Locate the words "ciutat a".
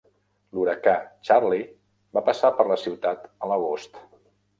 2.85-3.51